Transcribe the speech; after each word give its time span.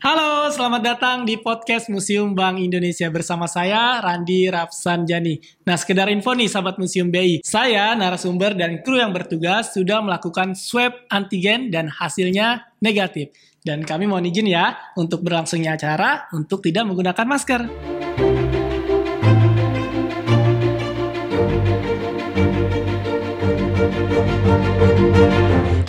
Halo, 0.00 0.48
selamat 0.48 0.80
datang 0.80 1.28
di 1.28 1.36
podcast 1.36 1.92
Museum 1.92 2.32
Bank 2.32 2.56
Indonesia 2.56 3.04
bersama 3.12 3.44
saya 3.44 4.00
Randi 4.00 4.48
Rapsanjani. 4.48 5.60
Nah, 5.68 5.76
sekedar 5.76 6.08
info 6.08 6.32
nih 6.32 6.48
sahabat 6.48 6.80
Museum 6.80 7.12
BI, 7.12 7.44
saya 7.44 7.92
narasumber 7.92 8.56
dan 8.56 8.80
kru 8.80 8.96
yang 8.96 9.12
bertugas 9.12 9.76
sudah 9.76 10.00
melakukan 10.00 10.56
swab 10.56 11.04
antigen 11.12 11.68
dan 11.68 11.92
hasilnya 11.92 12.72
negatif. 12.80 13.28
Dan 13.60 13.84
kami 13.84 14.08
mohon 14.08 14.24
izin 14.24 14.48
ya 14.48 14.72
untuk 14.96 15.20
berlangsungnya 15.20 15.76
acara 15.76 16.32
untuk 16.32 16.64
tidak 16.64 16.88
menggunakan 16.88 17.26
masker. 17.28 17.60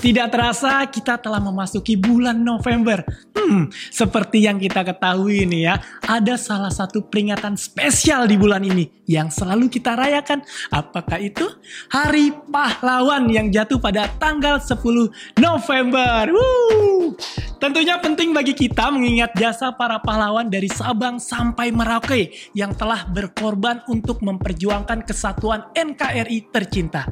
Tidak 0.01 0.33
terasa 0.33 0.81
kita 0.89 1.21
telah 1.21 1.37
memasuki 1.37 1.93
bulan 1.93 2.41
November. 2.41 3.05
Hmm, 3.37 3.69
seperti 3.93 4.49
yang 4.49 4.57
kita 4.57 4.81
ketahui 4.81 5.45
ini 5.45 5.69
ya, 5.69 5.77
ada 6.01 6.41
salah 6.41 6.73
satu 6.73 7.05
peringatan 7.05 7.53
spesial 7.53 8.25
di 8.25 8.33
bulan 8.33 8.65
ini 8.65 8.89
yang 9.05 9.29
selalu 9.29 9.69
kita 9.69 9.93
rayakan. 9.93 10.41
Apakah 10.73 11.21
itu? 11.21 11.45
Hari 11.93 12.33
Pahlawan 12.49 13.29
yang 13.29 13.53
jatuh 13.53 13.77
pada 13.77 14.09
tanggal 14.17 14.57
10 14.57 15.37
November. 15.37 16.33
Woo! 16.33 17.13
Tentunya 17.61 18.01
penting 18.01 18.33
bagi 18.33 18.57
kita 18.57 18.89
mengingat 18.89 19.37
jasa 19.37 19.69
para 19.77 20.01
pahlawan 20.01 20.49
dari 20.49 20.65
Sabang 20.65 21.21
sampai 21.21 21.69
Merauke 21.69 22.33
yang 22.57 22.73
telah 22.73 23.05
berkorban 23.05 23.85
untuk 23.85 24.25
memperjuangkan 24.25 25.05
kesatuan 25.05 25.69
NKRI 25.77 26.49
tercinta. 26.49 27.05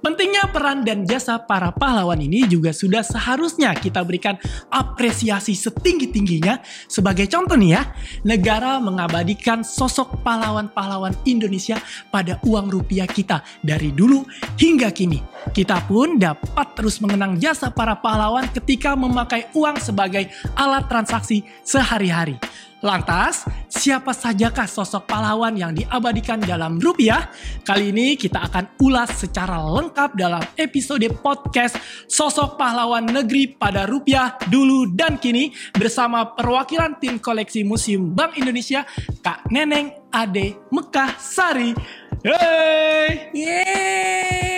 Pentingnya 0.00 0.48
peran 0.48 0.80
dan 0.80 1.04
jasa 1.04 1.36
para 1.44 1.68
pahlawan 1.76 2.16
ini 2.16 2.48
juga 2.48 2.72
sudah 2.72 3.04
seharusnya 3.04 3.76
kita 3.76 4.00
berikan 4.00 4.40
apresiasi 4.72 5.52
setinggi-tingginya. 5.52 6.64
Sebagai 6.88 7.28
contoh 7.28 7.60
nih 7.60 7.76
ya, 7.76 7.82
negara 8.24 8.80
mengabadikan 8.80 9.60
sosok 9.60 10.24
pahlawan-pahlawan 10.24 11.12
Indonesia 11.28 11.76
pada 12.08 12.40
uang 12.48 12.72
rupiah 12.72 13.04
kita 13.04 13.44
dari 13.60 13.92
dulu 13.92 14.24
hingga 14.56 14.88
kini. 14.88 15.20
Kita 15.52 15.84
pun 15.84 16.16
dapat 16.16 16.72
terus 16.72 16.96
mengenang 17.04 17.36
jasa 17.36 17.68
para 17.68 18.00
pahlawan 18.00 18.48
ketika 18.48 18.96
memakai 18.96 19.52
uang 19.52 19.76
sebagai 19.90 20.30
alat 20.54 20.86
transaksi 20.86 21.42
sehari-hari. 21.66 22.38
Lantas, 22.80 23.44
siapa 23.68 24.16
sajakah 24.16 24.64
sosok 24.64 25.04
pahlawan 25.04 25.52
yang 25.52 25.76
diabadikan 25.76 26.40
dalam 26.40 26.80
rupiah? 26.80 27.28
Kali 27.60 27.92
ini 27.92 28.16
kita 28.16 28.40
akan 28.48 28.80
ulas 28.80 29.20
secara 29.20 29.60
lengkap 29.60 30.16
dalam 30.16 30.40
episode 30.56 31.04
podcast 31.20 31.76
Sosok 32.08 32.56
Pahlawan 32.56 33.04
Negeri 33.04 33.52
pada 33.52 33.84
Rupiah 33.84 34.40
Dulu 34.48 34.96
dan 34.96 35.20
Kini 35.20 35.52
bersama 35.76 36.32
perwakilan 36.32 36.96
tim 36.96 37.20
koleksi 37.20 37.68
Museum 37.68 38.16
Bank 38.16 38.40
Indonesia, 38.40 38.88
Kak 39.20 39.52
Neneng 39.52 39.92
Ade 40.08 40.56
Mekah 40.72 41.20
Sari. 41.20 41.76
Hey! 42.24 43.28
Yeay, 43.36 44.49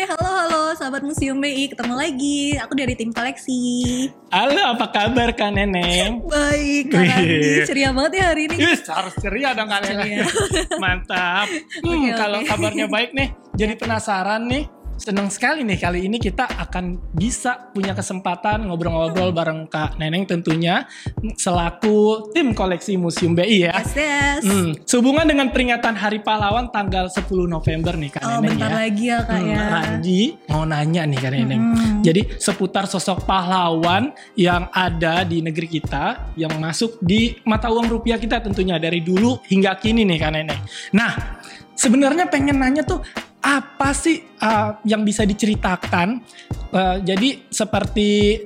sahabat 0.93 1.09
Museum 1.09 1.41
BI, 1.41 1.73
ketemu 1.73 1.95
lagi. 1.97 2.53
Aku 2.61 2.77
dari 2.77 2.93
tim 2.93 3.17
koleksi. 3.17 4.13
Halo, 4.29 4.77
apa 4.77 4.93
kabar 4.93 5.33
Kak 5.33 5.57
Neneng? 5.57 6.21
Baik, 6.29 6.93
Kak 6.93 7.01
Randi. 7.09 7.65
Ceria 7.65 7.97
banget 7.97 8.21
ya 8.21 8.25
hari 8.29 8.45
ini. 8.45 8.57
Yes, 8.61 8.85
harus 8.93 9.17
ceria 9.17 9.57
dong 9.57 9.73
Kak 9.73 9.89
Neneng. 9.89 10.29
Mantap. 10.77 11.49
Hmm, 11.83 12.05
Oke, 12.05 12.13
kalau 12.15 12.39
oke. 12.45 12.49
kabarnya 12.53 12.87
baik 12.93 13.11
nih, 13.17 13.33
jadi 13.57 13.75
penasaran 13.81 14.45
nih. 14.45 14.69
Senang 15.03 15.35
sekali 15.35 15.67
nih 15.67 15.83
kali 15.83 16.07
ini 16.07 16.15
kita 16.15 16.47
akan 16.47 16.95
bisa 17.11 17.75
punya 17.75 17.91
kesempatan 17.91 18.71
ngobrol-ngobrol 18.71 19.35
bareng 19.35 19.67
Kak 19.67 19.99
Neneng 19.99 20.31
tentunya 20.31 20.87
selaku 21.35 22.31
tim 22.31 22.55
koleksi 22.55 22.95
Museum 22.95 23.35
BI 23.35 23.67
ya. 23.67 23.83
Yes, 23.83 23.99
yes. 23.99 24.43
Hmm, 24.47 24.79
sehubungan 24.87 25.27
dengan 25.27 25.51
peringatan 25.51 25.99
Hari 25.99 26.23
Pahlawan 26.23 26.71
tanggal 26.71 27.11
10 27.11 27.19
November 27.51 27.99
nih 27.99 28.15
Kak 28.15 28.23
Oh, 28.23 28.29
Neneng 28.39 28.55
bentar 28.55 28.71
ya. 28.71 28.77
lagi 28.79 29.05
ya, 29.11 29.19
Kak 29.27 29.41
Hmm, 29.43 29.51
ya. 29.51 29.63
Randi 29.75 30.23
mau 30.47 30.63
nanya 30.63 31.03
nih 31.03 31.19
Kak 31.19 31.33
Neneng. 31.35 31.63
Hmm. 31.75 31.99
Jadi 32.07 32.21
seputar 32.39 32.87
sosok 32.87 33.27
pahlawan 33.27 34.15
yang 34.39 34.71
ada 34.71 35.27
di 35.27 35.43
negeri 35.43 35.67
kita 35.67 36.31
yang 36.39 36.55
masuk 36.63 37.03
di 37.03 37.43
mata 37.43 37.67
uang 37.75 37.91
rupiah 37.91 38.23
kita 38.23 38.39
tentunya 38.39 38.79
dari 38.79 39.03
dulu 39.03 39.43
hingga 39.51 39.75
kini 39.83 40.07
nih 40.07 40.19
Kak 40.23 40.31
Neneng. 40.31 40.61
Nah, 40.95 41.43
sebenarnya 41.75 42.31
pengen 42.31 42.63
nanya 42.63 42.87
tuh 42.87 43.03
apa 43.43 43.91
sih 43.93 44.23
uh, 44.39 44.79
yang 44.87 45.03
bisa 45.03 45.27
diceritakan? 45.27 46.23
Uh, 46.71 47.03
jadi 47.03 47.43
seperti 47.51 48.43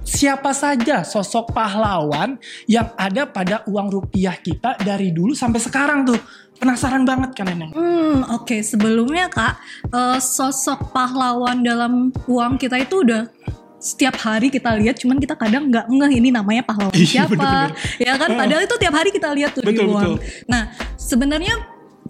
siapa 0.00 0.50
saja 0.50 1.06
sosok 1.06 1.54
pahlawan 1.54 2.34
yang 2.66 2.90
ada 2.98 3.28
pada 3.28 3.62
uang 3.68 3.88
rupiah 3.92 4.34
kita 4.34 4.74
dari 4.80 5.12
dulu 5.14 5.36
sampai 5.36 5.60
sekarang 5.62 6.02
tuh. 6.08 6.18
Penasaran 6.60 7.08
banget 7.08 7.32
kan 7.32 7.48
Neneng? 7.48 7.72
Hmm, 7.72 8.20
oke. 8.36 8.60
Sebelumnya 8.60 9.32
Kak, 9.32 9.64
eh, 9.96 10.20
sosok 10.20 10.92
pahlawan 10.92 11.64
dalam 11.64 12.12
uang 12.28 12.60
kita 12.60 12.76
itu 12.76 13.00
udah 13.00 13.32
setiap 13.80 14.20
hari 14.20 14.52
kita 14.52 14.76
lihat, 14.76 15.00
cuman 15.00 15.16
kita 15.16 15.40
kadang 15.40 15.72
nggak 15.72 15.88
ngeh 15.88 16.12
ini 16.20 16.28
namanya 16.28 16.60
pahlawan 16.60 16.92
Iya, 16.92 17.24
siapa, 17.24 17.32
bener-bener. 17.32 17.72
ya 17.96 18.12
kan? 18.20 18.28
Padahal 18.36 18.62
itu 18.68 18.76
tiap 18.76 18.92
hari 18.92 19.08
kita 19.08 19.28
lihat 19.32 19.56
tuh 19.56 19.64
Betul, 19.64 19.72
di 19.72 19.88
uang. 19.88 20.20
betul. 20.20 20.44
Nah, 20.52 20.62
sebenarnya 21.00 21.54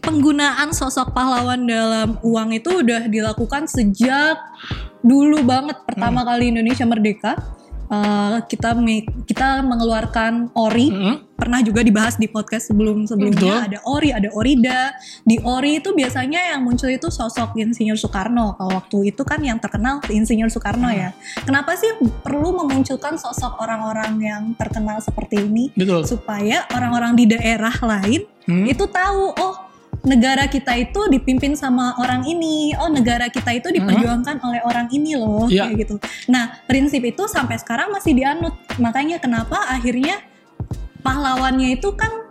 penggunaan 0.01 0.73
sosok 0.73 1.13
pahlawan 1.13 1.65
dalam 1.65 2.17
uang 2.21 2.51
itu 2.53 2.81
udah 2.81 3.07
dilakukan 3.07 3.65
sejak 3.65 4.37
dulu 5.01 5.41
banget 5.43 5.77
Hmm. 5.77 5.87
pertama 5.87 6.21
kali 6.23 6.51
Indonesia 6.51 6.85
merdeka. 6.85 7.33
Eh, 7.91 8.39
kita 8.47 8.71
kita 9.27 9.67
mengeluarkan 9.67 10.55
ori 10.55 10.95
Mm-mm. 10.95 11.35
pernah 11.35 11.59
juga 11.59 11.83
dibahas 11.83 12.15
di 12.15 12.31
podcast 12.31 12.71
sebelum 12.71 13.03
sebelumnya 13.03 13.67
Betul. 13.67 13.67
ada 13.67 13.79
ori 13.83 14.09
ada 14.15 14.31
orida 14.31 14.95
di 15.27 15.43
ori 15.43 15.83
itu 15.83 15.91
biasanya 15.91 16.55
yang 16.55 16.63
muncul 16.63 16.87
itu 16.87 17.11
sosok 17.11 17.59
Insinyur 17.59 17.99
Soekarno 17.99 18.55
kalau 18.55 18.79
waktu 18.79 19.11
itu 19.11 19.27
kan 19.27 19.43
yang 19.43 19.59
terkenal 19.59 19.99
Insinyur 20.07 20.47
Soekarno 20.47 20.87
Hmm. 20.87 21.03
ya 21.03 21.09
kenapa 21.43 21.75
sih 21.75 21.91
perlu 22.23 22.63
memunculkan 22.63 23.19
sosok 23.19 23.59
orang-orang 23.59 24.23
yang 24.23 24.43
terkenal 24.55 25.03
seperti 25.03 25.51
ini 25.51 25.75
Betul. 25.75 26.07
supaya 26.07 26.71
orang-orang 26.71 27.19
di 27.19 27.27
daerah 27.27 27.75
lain 27.75 28.23
Hmm? 28.47 28.71
itu 28.71 28.87
tahu 28.87 29.35
oh 29.35 29.55
negara 30.01 30.49
kita 30.49 30.73
itu 30.81 31.01
dipimpin 31.13 31.53
sama 31.53 31.93
orang 32.01 32.25
ini. 32.25 32.73
Oh 32.81 32.89
negara 32.89 33.29
kita 33.29 33.53
itu 33.53 33.69
diperjuangkan 33.69 34.41
oleh 34.41 34.61
orang 34.65 34.89
ini 34.93 35.17
loh 35.17 35.45
Iya. 35.47 35.69
kayak 35.69 35.77
gitu. 35.85 35.95
Nah 36.33 36.61
prinsip 36.65 37.05
itu 37.05 37.29
sampai 37.29 37.61
sekarang 37.61 37.93
masih 37.93 38.17
dianut. 38.17 38.57
Makanya 38.81 39.21
kenapa 39.21 39.69
akhirnya 39.69 40.21
pahlawannya 41.01 41.77
itu 41.81 41.93
kan 41.97 42.30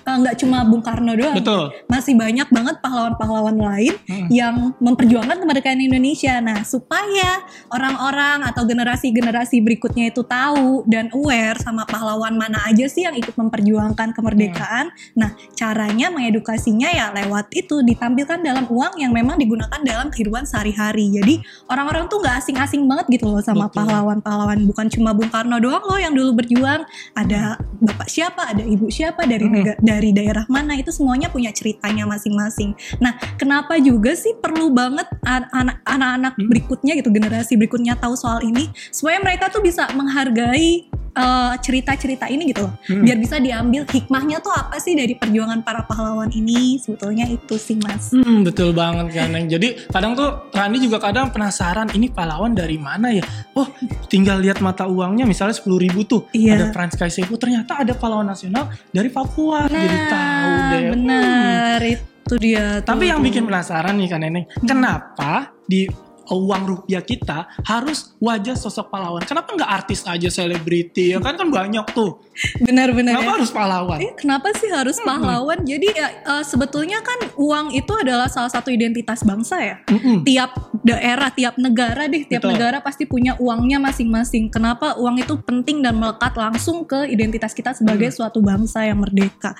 eh, 0.00 0.16
nggak 0.16 0.36
cuma 0.40 0.64
Bung 0.64 0.80
Karno 0.80 1.12
doang 1.14 1.36
Betul. 1.36 1.70
masih 1.86 2.14
banyak 2.16 2.48
banget 2.48 2.76
pahlawan-pahlawan 2.80 3.56
lain 3.56 3.94
Hmm. 4.06 4.26
yang 4.28 4.54
memperjuangkan 4.78 5.38
kemerdekaan 5.38 5.78
Indonesia. 5.78 6.40
Nah, 6.40 6.64
supaya 6.64 7.42
orang-orang 7.70 8.42
atau 8.44 8.64
generasi-generasi 8.64 9.62
berikutnya 9.62 10.10
itu 10.10 10.22
tahu 10.22 10.82
dan 10.86 11.08
aware 11.12 11.56
sama 11.58 11.84
pahlawan 11.84 12.34
mana 12.34 12.60
aja 12.66 12.86
sih 12.86 13.04
yang 13.04 13.14
ikut 13.14 13.34
memperjuangkan 13.34 14.12
kemerdekaan. 14.12 14.90
Nah, 15.14 15.32
caranya 15.54 16.10
mengedukasinya 16.10 16.88
ya 16.90 17.12
lewat 17.12 17.52
itu 17.52 17.80
ditampilkan 17.80 18.40
dalam 18.40 18.66
uang 18.66 18.98
yang 18.98 19.10
memang 19.10 19.36
digunakan 19.36 19.80
dalam 19.80 20.10
kehidupan 20.10 20.44
sehari-hari. 20.44 21.12
Jadi 21.12 21.34
orang-orang 21.66 22.06
tuh 22.06 22.18
nggak 22.18 22.36
asing-asing 22.40 22.84
banget 22.84 23.06
gitu 23.10 23.30
loh 23.30 23.40
sama 23.40 23.70
pahlawan-pahlawan. 23.70 24.58
Bukan 24.66 24.86
cuma 24.90 25.14
Bung 25.14 25.30
Karno 25.30 25.56
doang 25.58 25.82
loh 25.82 25.98
yang 25.98 26.12
dulu 26.12 26.34
berjuang. 26.34 26.82
Ada 27.14 27.56
bapak 27.80 28.08
siapa, 28.08 28.52
ada 28.52 28.62
ibu 28.62 28.88
siapa 28.88 29.24
dari 29.24 29.46
Hmm. 29.46 29.54
nega- 29.54 29.78
dari 29.90 30.14
daerah 30.14 30.46
mana 30.46 30.78
itu 30.78 30.94
semuanya 30.94 31.26
punya 31.26 31.50
ceritanya 31.50 32.06
masing-masing. 32.06 32.78
Nah, 33.02 33.18
kenapa 33.34 33.74
juga 33.82 34.14
sih 34.14 34.38
perlu 34.38 34.70
banget 34.70 35.10
an- 35.26 35.50
anak- 35.50 35.82
anak-anak 35.82 36.34
Hmm. 36.38 36.46
berikutnya 36.46 36.92
gitu 36.94 37.10
generasi 37.10 37.58
berikutnya 37.58 37.98
tahu 37.98 38.14
soal 38.14 38.38
ini 38.46 38.70
supaya 38.94 39.18
mereka 39.18 39.50
tuh 39.50 39.58
bisa 39.64 39.90
menghargai 39.98 40.89
eh, 41.20 41.52
cerita-cerita 41.60 42.26
ini 42.32 42.50
gitu 42.50 42.64
loh. 42.68 42.72
Hmm. 42.88 43.04
Biar 43.04 43.16
bisa 43.20 43.36
diambil 43.36 43.84
hikmahnya 43.84 44.40
tuh 44.40 44.52
apa 44.56 44.80
sih 44.80 44.96
dari 44.96 45.12
perjuangan 45.14 45.60
para 45.60 45.84
pahlawan 45.84 46.32
ini? 46.32 46.80
Sebetulnya 46.80 47.28
itu 47.28 47.60
sih, 47.60 47.76
Mas. 47.80 48.10
Hmm, 48.16 48.42
betul 48.42 48.72
banget 48.72 49.12
kan. 49.12 49.36
Jadi 49.46 49.92
kadang 49.92 50.16
tuh 50.16 50.48
Rani 50.50 50.78
juga 50.80 50.98
kadang 50.98 51.28
penasaran 51.30 51.92
ini 51.92 52.08
pahlawan 52.08 52.56
dari 52.56 52.80
mana 52.80 53.12
ya? 53.12 53.24
Oh, 53.52 53.68
tinggal 54.08 54.40
lihat 54.40 54.64
mata 54.64 54.88
uangnya 54.88 55.28
misalnya 55.28 55.54
10.000 55.54 55.84
ribu 55.90 56.00
tuh. 56.08 56.22
Iya. 56.32 56.56
Ada 56.56 56.64
Franz 56.72 56.94
Kaisepu 56.96 57.36
ternyata 57.36 57.82
ada 57.82 57.92
pahlawan 57.92 58.26
nasional 58.30 58.70
dari 58.90 59.10
Papua. 59.12 59.66
Jadi 59.68 59.98
tahu 60.08 60.50
deh. 60.72 60.80
Hmm. 60.80 60.90
benar 60.96 61.80
itu 61.82 62.34
dia. 62.38 62.78
tuh, 62.80 62.94
Tapi 62.94 63.10
yang 63.10 63.20
tuh. 63.20 63.26
bikin 63.26 63.42
penasaran 63.46 63.94
nih 63.98 64.08
kan 64.08 64.20
Neneng, 64.22 64.46
kenapa 64.62 65.50
di 65.66 65.90
uang 66.34 66.62
rupiah 66.66 67.02
kita 67.02 67.50
harus 67.66 68.14
wajah 68.22 68.54
sosok 68.54 68.90
pahlawan. 68.92 69.22
Kenapa 69.26 69.54
nggak 69.54 69.70
artis 69.70 70.06
aja 70.06 70.28
selebriti 70.30 71.14
ya 71.14 71.18
kan 71.18 71.34
kan 71.34 71.48
banyak 71.50 71.86
tuh. 71.90 72.22
Benar-benar 72.62 73.18
Kenapa 73.18 73.30
ya. 73.30 73.36
harus 73.40 73.50
pahlawan? 73.52 73.98
Eh, 73.98 74.12
kenapa 74.16 74.48
sih 74.56 74.70
harus 74.70 74.96
pahlawan? 75.02 75.58
Jadi 75.66 75.88
ya 75.92 76.08
eh, 76.10 76.44
sebetulnya 76.46 77.02
kan 77.02 77.34
uang 77.36 77.74
itu 77.74 77.92
adalah 77.98 78.30
salah 78.30 78.50
satu 78.50 78.70
identitas 78.70 79.26
bangsa 79.26 79.56
ya. 79.60 79.76
Mm-mm. 79.90 80.22
Tiap 80.24 80.50
daerah, 80.86 81.28
tiap 81.34 81.58
negara 81.60 82.08
deh, 82.08 82.24
tiap 82.24 82.46
Betul. 82.46 82.52
negara 82.56 82.78
pasti 82.80 83.04
punya 83.04 83.36
uangnya 83.36 83.82
masing-masing. 83.82 84.48
Kenapa 84.48 84.96
uang 84.96 85.20
itu 85.20 85.36
penting 85.42 85.84
dan 85.84 85.98
melekat 85.98 86.32
langsung 86.38 86.86
ke 86.88 87.10
identitas 87.10 87.52
kita 87.52 87.76
sebagai 87.76 88.08
suatu 88.14 88.40
bangsa 88.40 88.86
yang 88.86 89.02
merdeka. 89.02 89.52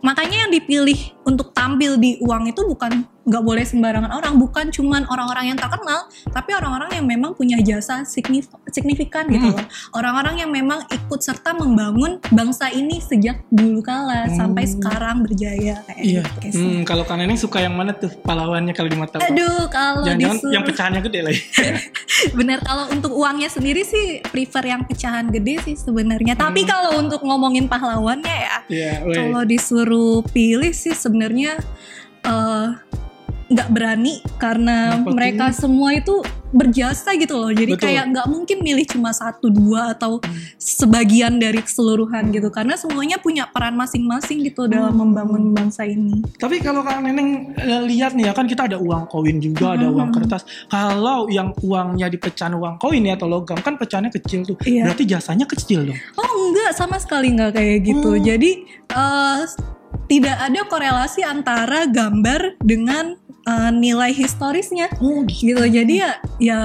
Makanya 0.00 0.46
yang 0.46 0.50
dipilih 0.50 0.96
untuk 1.22 1.52
tampil 1.52 1.96
di 1.96 2.16
uang 2.18 2.48
itu 2.48 2.64
bukan 2.64 3.04
nggak 3.20 3.44
boleh 3.44 3.62
sembarangan 3.62 4.10
orang, 4.10 4.40
bukan 4.40 4.72
cuman 4.72 5.04
orang-orang 5.06 5.52
yang 5.52 5.58
terkenal, 5.60 6.08
tapi 6.32 6.50
orang-orang 6.50 6.98
yang 6.98 7.06
memang 7.06 7.30
punya 7.30 7.60
jasa 7.60 8.02
signif- 8.02 8.50
signifikan 8.66 9.28
gitu 9.28 9.44
Hmm. 9.44 9.54
loh. 9.54 9.66
Orang-orang 9.92 10.40
yang 10.40 10.50
memang 10.50 10.82
ikut 10.88 11.20
serta 11.20 11.52
membangun 11.52 12.18
bangsa 12.26 12.72
ini 12.72 12.98
sejak 12.98 13.44
dulu 13.46 13.84
kala 13.84 14.26
sampai 14.26 14.64
Hmm. 14.66 14.72
sekarang 14.74 15.16
berjaya 15.22 15.84
kayak 15.84 16.00
Iya. 16.00 16.22
gitu. 16.42 16.58
Hmm, 16.58 16.80
kalau 16.82 17.04
Kak 17.04 17.20
Neneng 17.20 17.38
suka 17.38 17.60
yang 17.60 17.76
mana 17.76 17.92
tuh 17.92 18.10
pahlawannya 18.24 18.72
kalau 18.72 18.88
di 18.88 18.98
mata? 18.98 19.20
Aduh, 19.20 19.68
kalau 19.68 20.02
disuruh 20.02 20.50
yang 20.50 20.64
pecahannya 20.64 21.00
gede 21.04 21.20
ya. 21.20 21.30
bener 22.38 22.60
kalau 22.60 22.88
untuk 22.92 23.12
uangnya 23.12 23.48
sendiri 23.48 23.82
sih 23.82 24.20
prefer 24.22 24.64
yang 24.66 24.82
pecahan 24.84 25.28
gede 25.28 25.60
sih 25.64 25.76
sebenarnya. 25.76 26.36
Tapi 26.36 26.62
Hmm. 26.64 26.70
kalau 26.70 26.90
untuk 27.00 27.20
ngomongin 27.24 27.66
pahlawannya 27.66 28.36
ya, 28.36 28.56
Iya, 28.68 28.92
weh. 29.04 29.16
kalau 29.16 29.42
disuruh 29.44 30.20
pilih 30.30 30.72
sih 30.72 30.92
sebenarnya 30.92 31.56
eh, 32.20 32.66
nggak 33.50 33.68
berani 33.72 34.20
karena 34.38 35.00
Kenapa 35.00 35.10
mereka 35.10 35.44
semua 35.50 35.90
itu 35.96 36.22
berjasa 36.50 37.14
gitu 37.14 37.38
loh. 37.38 37.50
Jadi 37.50 37.74
Betul. 37.74 37.84
kayak 37.90 38.04
nggak 38.10 38.26
mungkin 38.26 38.58
milih 38.60 38.86
cuma 38.86 39.10
satu 39.10 39.48
dua 39.48 39.94
atau 39.94 40.18
sebagian 40.58 41.38
dari 41.38 41.62
keseluruhan 41.62 42.30
gitu 42.30 42.50
karena 42.50 42.74
semuanya 42.74 43.16
punya 43.16 43.46
peran 43.46 43.74
masing-masing 43.74 44.42
gitu 44.44 44.66
dalam 44.66 44.90
Hmm. 44.92 45.14
membangun 45.14 45.54
bangsa 45.54 45.86
ini. 45.86 46.20
Tapi 46.36 46.58
kalau 46.58 46.82
Kak 46.82 47.00
Neneng 47.00 47.54
eh, 47.54 47.82
lihat 47.86 48.12
nih 48.12 48.28
ya 48.28 48.32
kan 48.34 48.44
kita 48.44 48.66
ada 48.66 48.76
uang 48.76 49.06
koin 49.06 49.38
juga, 49.38 49.78
ada 49.78 49.86
Mhm. 49.86 49.94
uang 49.96 50.10
kertas. 50.12 50.42
Kalau 50.66 51.30
yang 51.30 51.54
uangnya 51.62 52.06
di 52.06 52.18
pecahan 52.18 52.52
uang 52.52 52.76
koin 52.76 53.02
ya 53.02 53.14
atau 53.14 53.30
logam 53.30 53.58
kan 53.62 53.78
pecahannya 53.78 54.10
kecil 54.10 54.42
tuh. 54.42 54.58
Iya. 54.66 54.90
Berarti 54.90 55.04
jasanya 55.06 55.46
kecil 55.46 55.86
dong. 55.86 55.98
Oh 56.18 56.30
enggak 56.50 56.74
sama 56.74 56.98
sekali 56.98 57.30
enggak 57.30 57.54
kayak 57.54 57.86
gitu. 57.86 58.18
Hmm. 58.18 58.22
Jadi 58.26 58.50
eh, 58.90 59.40
tidak 60.10 60.36
ada 60.42 60.60
korelasi 60.66 61.22
antara 61.22 61.86
gambar 61.86 62.58
dengan 62.58 63.14
eh, 63.42 63.70
nilai 63.70 64.10
historisnya 64.10 64.88
Oh, 64.98 65.22
gitu. 65.24 65.60
Jadi 65.60 65.94
ya 65.98 66.10
ya 66.38 66.58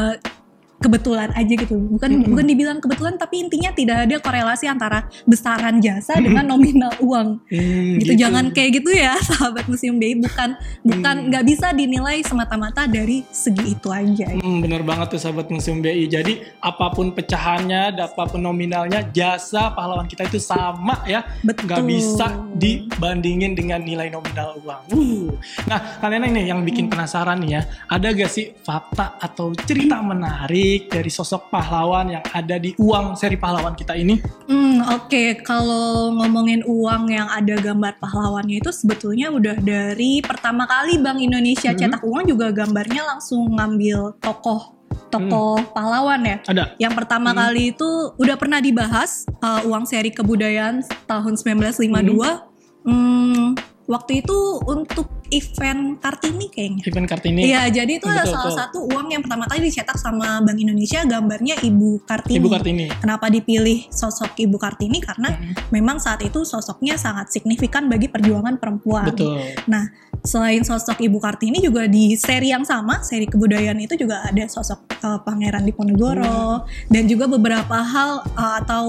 kebetulan 0.75 1.33
aja 1.33 1.49
gitu. 1.49 1.81
Bukan 1.81 2.09
Mm-mm. 2.13 2.29
bukan 2.29 2.45
dibilang 2.45 2.77
kebetulan 2.77 3.17
tapi 3.17 3.41
intinya 3.41 3.73
tidak 3.73 4.05
ada 4.05 4.21
korelasi 4.21 4.69
antara 4.69 5.09
besaran 5.25 5.81
jasa 5.81 6.13
dengan 6.19 6.45
nominal 6.45 6.93
uang. 7.01 7.41
Hmm, 7.49 7.97
Gitu. 7.97 8.13
Jangan 8.21 8.53
kayak 8.53 8.83
gitu 8.83 8.93
ya 8.93 9.17
sahabat 9.33 9.65
Museum 9.65 9.97
BI 9.97 10.19
bukan 10.19 10.53
bukan 10.85 11.15
Hmm. 11.15 11.27
nggak 11.31 11.45
bisa 11.47 11.73
dinilai 11.73 12.21
semata-mata 12.21 12.85
dari 12.85 13.25
segi 13.33 13.73
itu 13.73 13.89
aja. 13.89 14.29
Hmm, 14.37 14.61
bener 14.61 14.85
banget 14.85 15.17
tuh 15.17 15.21
sahabat 15.25 15.49
Museum 15.49 15.81
BI. 15.81 16.05
Jadi 16.05 16.43
apa 16.59 16.93
pun 16.93 17.09
pecahannya, 17.09 17.95
apa 17.97 18.23
pun 18.29 18.43
nominalnya, 18.43 19.09
jasa 19.09 19.73
pahlawan 19.73 20.05
kita 20.05 20.27
itu 20.27 20.37
sama 20.37 21.01
ya. 21.09 21.25
Nggak 21.41 21.81
bisa 21.81 22.29
dibandingin 22.53 23.57
dengan 23.57 23.81
nilai 23.81 24.11
nominal 24.11 24.59
uang. 24.61 24.81
Uh. 24.93 25.24
Nah, 25.67 25.99
kalian 25.99 26.31
ini 26.33 26.49
yang 26.49 26.61
bikin 26.63 26.87
penasaran 26.87 27.41
nih 27.43 27.59
ya. 27.59 27.61
Ada 27.89 28.11
gak 28.11 28.31
sih 28.31 28.51
fakta 28.63 29.19
atau 29.19 29.51
cerita 29.55 29.99
menarik 29.99 30.89
dari 30.89 31.11
sosok 31.11 31.49
pahlawan 31.49 32.17
yang 32.17 32.23
ada 32.33 32.55
di 32.57 32.75
uang 32.77 33.15
seri 33.15 33.37
pahlawan 33.39 33.75
kita 33.75 33.95
ini? 33.95 34.19
Hmm, 34.47 34.81
oke. 34.95 35.41
Kalau 35.43 36.11
ngomongin 36.15 36.61
uang 36.65 37.11
yang 37.11 37.27
ada 37.29 37.55
gambar 37.57 37.97
pahlawannya 37.99 38.59
itu 38.59 38.71
sebetulnya 38.71 39.31
udah 39.31 39.57
dari 39.59 40.19
pertama 40.23 40.65
kali 40.65 40.97
Bank 40.99 41.19
Indonesia 41.19 41.71
Hmm. 41.71 41.79
cetak 41.79 42.01
uang 42.03 42.23
juga 42.29 42.51
gambarnya 42.51 43.03
langsung 43.05 43.51
ngambil 43.51 44.17
tokoh 44.19 44.75
tokoh 45.11 45.55
pahlawan 45.71 46.19
ya. 46.27 46.37
Ada. 46.43 46.63
Yang 46.75 46.93
pertama 47.03 47.31
Hmm. 47.31 47.39
kali 47.39 47.71
itu 47.71 47.89
udah 48.19 48.35
pernah 48.35 48.59
dibahas 48.59 49.23
uh, 49.39 49.63
uang 49.63 49.87
seri 49.87 50.11
kebudayaan 50.11 50.83
tahun 51.07 51.33
1952. 51.39 52.43
Hmm, 52.83 53.55
waktu 53.85 54.25
itu 54.25 54.37
untuk 54.65 55.07
event 55.33 55.97
Kartini 56.01 56.45
kayaknya. 56.49 56.81
Event 56.85 57.07
Kartini. 57.09 57.41
Iya, 57.49 57.69
jadi 57.69 57.97
itu 57.97 58.05
ada 58.05 58.25
Betul, 58.25 58.33
salah 58.33 58.45
betul. 58.49 58.59
satu 58.61 58.79
uang 58.93 59.07
yang 59.09 59.21
pertama 59.25 59.45
kali 59.49 59.69
dicetak 59.69 59.97
sama 59.97 60.41
Bank 60.41 60.57
Indonesia 60.57 61.01
gambarnya 61.05 61.55
Ibu 61.61 62.05
Kartini. 62.05 62.37
Ibu 62.41 62.49
Kartini. 62.49 62.85
Kenapa 63.01 63.25
dipilih 63.29 63.89
sosok 63.89 64.37
Ibu 64.37 64.57
Kartini? 64.57 65.01
Karena 65.01 65.29
Hmm, 65.35 65.57
memang 65.73 65.97
saat 65.97 66.21
itu 66.21 66.45
sosoknya 66.45 66.95
sangat 66.95 67.33
signifikan 67.33 67.89
bagi 67.89 68.07
perjuangan 68.07 68.61
perempuan. 68.61 69.09
Betul. 69.09 69.41
Nah, 69.65 69.89
selain 70.21 70.61
sosok 70.65 71.01
Ibu 71.01 71.17
Kartini 71.17 71.61
juga 71.61 71.89
di 71.89 72.13
seri 72.17 72.53
yang 72.53 72.63
sama, 72.65 73.01
seri 73.01 73.25
kebudayaan 73.29 73.77
itu 73.81 73.97
juga 73.97 74.25
ada 74.25 74.45
sosok 74.45 74.85
uh, 75.01 75.19
Pangeran 75.21 75.65
Diponegoro 75.65 76.65
dan 76.89 77.03
juga 77.05 77.25
beberapa 77.29 77.77
hal 77.81 78.23
uh, 78.37 78.53
atau 78.61 78.85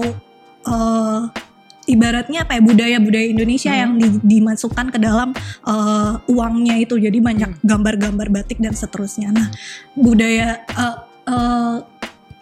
uh, 0.69 1.21
ibaratnya 1.87 2.43
apa 2.43 2.59
ya 2.59 2.61
budaya-budaya 2.61 3.27
Indonesia 3.31 3.71
Hmm. 3.71 3.81
yang 3.81 3.91
di- 3.97 4.21
dimasukkan 4.37 4.91
ke 4.91 4.99
dalam 4.99 5.31
uh, 5.63 6.19
uangnya 6.27 6.77
itu. 6.77 6.99
Jadi 6.99 7.17
banyak 7.17 7.63
gambar-gambar 7.63 8.27
batik 8.29 8.59
dan 8.59 8.75
seterusnya. 8.75 9.31
Nah, 9.31 9.47
budaya 9.95 10.61
uh, 10.75 10.95
uh, 11.25 11.75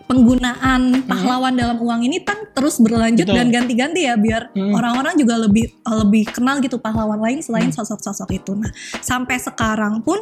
penggunaan 0.06 1.02
pahlawan 1.10 1.58
dalam 1.58 1.82
uang 1.82 2.06
ini 2.06 2.22
kan 2.22 2.38
terus 2.54 2.78
berlanjut 2.78 3.26
Betul. 3.26 3.38
dan 3.42 3.48
ganti-ganti 3.50 4.06
ya 4.06 4.14
biar 4.14 4.54
Hmm. 4.54 4.74
orang-orang 4.74 5.18
juga 5.18 5.34
lebih 5.38 5.74
lebih 5.82 6.30
kenal 6.30 6.62
gitu 6.62 6.78
pahlawan 6.78 7.18
lain 7.18 7.42
selain 7.42 7.74
Hmm. 7.74 7.78
sosok-sosok 7.82 8.30
itu. 8.34 8.54
Nah, 8.54 8.70
sampai 9.02 9.42
sekarang 9.42 10.06
pun 10.06 10.22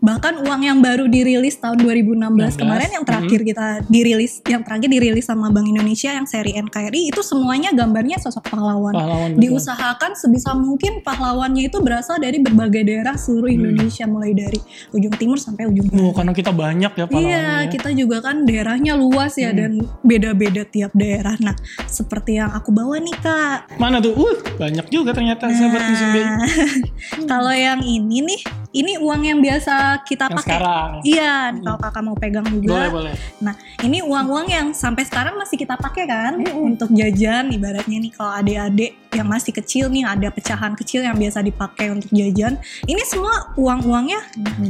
bahkan 0.00 0.40
uang 0.40 0.60
yang 0.60 0.80
baru 0.80 1.04
dirilis 1.06 1.56
tahun 1.56 1.76
2016 1.78 2.56
16, 2.56 2.56
kemarin 2.56 2.88
yang 2.90 3.04
terakhir 3.04 3.40
kita 3.44 3.66
dirilis 3.86 4.40
yang 4.44 4.64
terakhir 4.64 4.88
dirilis 4.88 5.24
sama 5.24 5.48
Bank 5.48 5.68
Indonesia 5.68 6.10
yang 6.10 6.24
seri 6.24 6.56
NKRI 6.56 7.12
itu 7.12 7.20
semuanya 7.20 7.68
gambarnya 7.70 8.16
sosok 8.16 8.48
pahlawan. 8.48 8.92
Pahlawan. 8.92 9.30
betul. 9.36 9.42
Diusahakan 9.44 10.10
sebisa 10.14 10.50
mungkin 10.52 11.00
pahlawannya 11.00 11.68
itu 11.68 11.78
berasal 11.78 12.16
dari 12.16 12.40
berbagai 12.40 12.82
daerah 12.82 13.14
seluruh 13.14 13.46
Hmm. 13.46 13.60
Indonesia 13.60 14.04
mulai 14.06 14.32
dari 14.32 14.56
ujung 14.90 15.12
timur 15.12 15.36
sampai 15.36 15.68
ujung 15.68 15.84
Oh, 15.90 16.10
barat. 16.10 16.14
karena 16.16 16.32
kita 16.32 16.50
banyak 16.50 16.92
ya 16.92 17.04
pahlawannya. 17.04 17.28
Iya, 17.28 17.44
ya. 17.60 17.68
kita 17.68 17.88
juga 17.92 18.16
kan 18.20 18.36
daerahnya 18.42 18.92
luas 18.94 19.36
ya 19.36 19.52
Hmm. 19.52 19.58
dan 19.58 19.70
beda-beda 20.00 20.62
tiap 20.64 20.92
daerah. 20.92 21.36
Nah, 21.38 21.52
seperti 21.84 22.36
yang 22.36 22.48
aku 22.50 22.70
bawa 22.70 22.96
nih 22.96 23.16
Kak. 23.16 23.76
Mana 23.76 24.00
tuh? 24.00 24.14
Uh, 24.14 24.32
banyak 24.56 24.88
juga 24.88 25.12
ternyata 25.12 25.44
sahabat 25.46 25.82
Museum 25.84 26.10
BI. 26.10 26.22
Nah, 26.22 26.40
kalau 27.30 27.52
yang 27.52 27.80
ini 27.80 28.24
nih, 28.24 28.40
ini 28.70 28.94
uang 29.02 29.22
yang 29.26 29.38
biasa 29.42 30.06
kita 30.06 30.30
Yang 30.30 30.36
pakai. 30.38 30.50
sekarang. 30.54 30.90
Iya, 31.02 31.34
kalau 31.58 31.78
kakak 31.82 32.02
mau 32.06 32.16
pegang 32.16 32.46
juga. 32.46 32.70
Boleh, 32.70 32.90
boleh. 32.90 33.14
Nah, 33.42 33.54
ini 33.82 33.98
uang-uang 33.98 34.46
yang 34.46 34.66
sampai 34.70 35.02
sekarang 35.02 35.34
masih 35.34 35.58
kita 35.58 35.74
pakai 35.74 36.04
kan 36.06 36.38
untuk 36.54 36.94
jajan. 36.94 37.50
Ibaratnya 37.50 37.98
nih 37.98 38.12
kalau 38.14 38.32
adik-adik 38.38 38.94
yang 39.10 39.26
masih 39.26 39.50
kecil 39.50 39.90
nih 39.90 40.06
ada 40.06 40.30
pecahan 40.30 40.78
kecil 40.78 41.02
yang 41.02 41.18
biasa 41.18 41.42
dipakai 41.42 41.90
untuk 41.90 42.10
jajan. 42.14 42.62
Ini 42.86 43.02
semua 43.10 43.50
uang-uangnya 43.58 44.20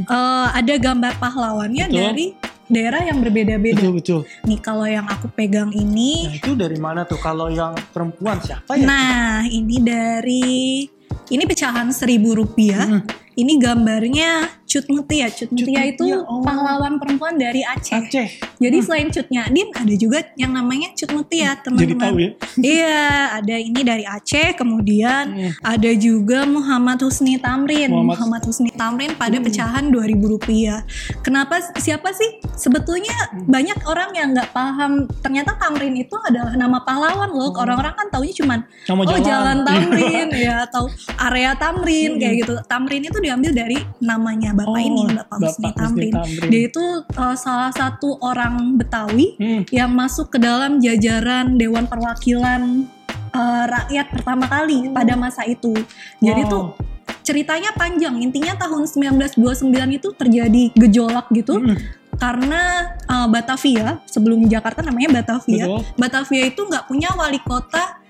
eh, 0.09 0.47
ada 0.49 0.73
gambar 0.81 1.13
pahlawannya 1.21 1.85
Betul. 1.85 2.01
dari 2.01 2.25
daerah 2.71 3.05
yang 3.05 3.21
berbeda-beda. 3.21 3.77
Betul, 3.77 3.93
betul. 3.99 4.21
Nih 4.49 4.59
kalau 4.63 4.87
yang 4.89 5.05
aku 5.05 5.29
pegang 5.29 5.69
ini, 5.75 6.25
Nah, 6.25 6.35
itu 6.41 6.51
dari 6.57 6.79
mana 6.81 7.05
tuh? 7.05 7.19
Kalau 7.21 7.51
yang 7.53 7.77
perempuan 7.93 8.41
siapa 8.41 8.79
ya? 8.79 8.87
nah 8.87 9.43
ini 9.45 9.77
dari 9.77 10.87
ini 11.29 11.43
pecahan 11.45 11.91
seribu 11.93 12.33
rupiah. 12.33 12.87
Hmm. 12.87 13.03
Ini 13.31 13.63
gambarnya 13.63 14.60
Cut 14.71 14.87
Mutia. 14.87 15.27
Cut 15.27 15.51
Mutia 15.51 15.83
itu 15.83 16.07
oh. 16.23 16.39
pahlawan 16.39 16.95
perempuan 16.95 17.35
dari 17.35 17.59
Aceh. 17.61 17.91
Aceh. 17.97 18.27
Jadi 18.55 18.77
Hmm. 18.79 18.85
selain 18.87 19.07
Cutnya 19.09 19.41
Adin 19.43 19.67
ada 19.73 19.93
juga 19.93 20.23
yang 20.35 20.51
namanya 20.51 20.95
Cut 20.95 21.11
Mutia 21.11 21.59
Jadi 21.59 21.63
teman-teman. 21.91 21.99
tahu 21.99 22.17
ya. 22.17 22.31
Iya, 22.71 23.03
ada 23.35 23.55
ini 23.57 23.81
dari 23.81 24.05
Aceh, 24.05 24.55
kemudian 24.55 25.25
Hmm. 25.27 25.51
ada 25.59 25.91
juga 25.91 26.47
Muhammad 26.47 27.01
Husni 27.01 27.35
Tamrin. 27.35 27.91
Muhammad- 27.91 28.15
Muhammad, 28.15 28.41
Husni 28.43 28.71
Tamrin 28.71 29.11
pada 29.13 29.35
Hmm. 29.35 29.43
pecahan 29.43 29.85
2000 29.87 30.29
rupiah. 30.29 30.87
Kenapa? 31.19 31.59
Siapa 31.75 32.11
sih? 32.11 32.39
Sebetulnya 32.55 33.11
Hmm. 33.27 33.49
banyak 33.49 33.77
orang 33.83 34.13
yang 34.13 34.31
nggak 34.31 34.51
paham. 34.51 34.91
Ternyata 35.19 35.57
Tamrin 35.57 35.97
itu 35.97 36.15
adalah 36.21 36.53
nama 36.53 36.79
pahlawan 36.79 37.27
loh. 37.27 37.51
Hmm. 37.51 37.61
Orang-orang 37.61 37.93
kan 37.93 38.07
taunya 38.07 38.31
cuman 38.31 38.59
Sama 38.85 39.03
oh 39.03 39.19
jalan, 39.19 39.57
Tamrin 39.67 40.29
ya 40.31 40.63
atau 40.63 40.87
area 41.19 41.51
Tamrin 41.53 42.15
Hmm. 42.15 42.21
kayak 42.21 42.35
gitu. 42.39 42.53
Tamrin 42.63 43.01
itu 43.01 43.17
diambil 43.17 43.51
dari 43.51 43.77
namanya 43.99 44.53
bapak 44.61 44.71
Oh, 44.71 44.77
ini, 44.79 45.03
Bapak, 45.07 45.27
Bapak 45.33 45.49
Husni 45.49 45.69
Tamrin. 45.71 46.11
Tamrin. 46.13 46.47
Dia 46.47 46.61
itu 46.65 46.83
uh, 47.11 47.35
salah 47.35 47.71
satu 47.71 48.17
orang 48.19 48.53
Betawi 48.75 49.35
Hmm. 49.35 49.61
yang 49.69 49.91
masuk 49.91 50.29
ke 50.29 50.37
dalam 50.37 50.77
jajaran 50.77 51.55
Dewan 51.55 51.85
Perwakilan 51.85 52.85
uh, 53.31 53.63
rakyat 53.65 54.07
pertama 54.11 54.45
kali 54.45 54.89
pada 54.89 55.13
masa 55.13 55.43
itu. 55.43 55.73
Jadi 56.17 56.41
Wow. 56.43 56.51
tuh 56.51 56.65
ceritanya 57.21 57.69
panjang. 57.71 58.17
Intinya 58.17 58.55
tahun 58.55 58.85
1929 58.85 59.37
itu 59.91 60.09
terjadi 60.11 60.63
gejolak 60.73 61.29
gitu 61.31 61.57
Hmm. 61.57 61.77
karena 62.17 62.61
uh, 63.05 63.25
Batavia 63.25 64.01
sebelum 64.05 64.45
Jakarta 64.45 64.81
namanya 64.81 65.09
Batavia. 65.15 65.65
Betul. 65.65 65.81
Batavia 65.95 66.43
itu 66.45 66.61
nggak 66.61 66.85
punya 66.85 67.09
wali 67.13 67.41
kota 67.41 68.00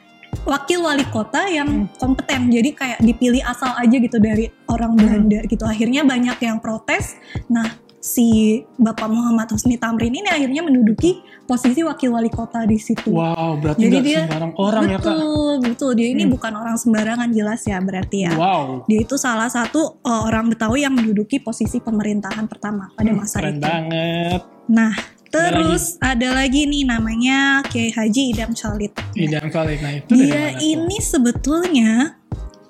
wakil 0.43 0.79
wali 0.81 1.05
kota 1.05 1.43
Hmm. 1.43 1.53
yang 1.53 1.69
kompeten. 1.95 2.47
Jadi 2.47 2.69
kayak 2.71 2.99
dipilih 2.99 3.41
asal 3.41 3.71
aja 3.73 3.93
gitu 3.93 4.17
dari 4.17 4.49
orang 4.65 4.95
Belanda 4.95 5.41
gitu. 5.43 5.63
Akhirnya 5.63 6.01
banyak 6.01 6.37
yang 6.37 6.57
protes. 6.57 7.15
Nah 7.47 7.67
si 7.97 8.57
Bapak 8.75 9.05
Muhammad 9.07 9.45
Husni 9.47 9.77
Tamrin 9.77 10.09
ini 10.09 10.25
akhirnya 10.25 10.65
menduduki 10.65 11.21
posisi 11.45 11.85
wakil 11.85 12.09
wali 12.09 12.27
kota 12.27 12.65
di 12.65 12.73
situ. 12.75 13.13
Wow, 13.13 13.61
berarti 13.61 13.77
Jadi 13.83 13.97
dia- 14.01 14.25
sembarang 14.25 14.53
orang 14.57 14.83
ya 14.83 14.97
kak. 14.97 15.05
betul 15.05 15.53
betul. 15.61 15.91
Dia 15.93 16.07
ini 16.09 16.23
Hmm. 16.25 16.33
bukan 16.33 16.53
orang 16.55 16.75
sembarangan 16.75 17.29
jelas 17.29 17.61
ya 17.61 17.77
berarti 17.77 18.17
ya. 18.25 18.33
Wow, 18.33 18.89
dia 18.89 18.99
itu 18.99 19.15
salah 19.15 19.47
satu 19.47 20.01
uh, 20.01 20.21
orang 20.25 20.49
Betawi 20.49 20.81
yang 20.81 20.97
menduduki 20.97 21.37
posisi 21.37 21.77
pemerintahan 21.77 22.49
pertama 22.49 22.89
pada 22.91 23.05
Hmm, 23.07 23.21
masa 23.21 23.37
keren 23.37 23.55
itu. 23.55 23.63
banget. 23.63 24.41
nah 24.63 24.93
Ada 25.31 25.47
terus 25.49 25.83
ada 25.97 26.27
lagi 26.33 26.65
nih 26.65 26.83
namanya 26.83 27.39
Kiai 27.63 27.89
Haji 27.89 28.21
Idam 28.29 28.51
Khalid 28.51 28.91
Idam 29.13 29.47
Khalid, 29.47 29.79
nah 29.79 29.93
itu 29.93 30.11
dia 30.13 30.27
mana 30.27 30.49
tuh? 30.51 30.59
ini 30.61 30.97
sebetulnya 30.99 31.91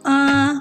eh 0.02 0.54